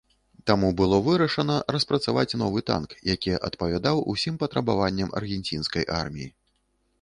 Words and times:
Таму 0.51 0.69
было 0.79 0.97
вырашана 1.07 1.57
распрацаваць 1.75 2.37
новы 2.43 2.63
танк, 2.69 2.95
які 3.11 3.37
адпавядаў 3.49 4.01
усім 4.15 4.41
патрабаванням 4.45 5.13
аргенцінскай 5.21 5.89
арміі. 6.01 6.29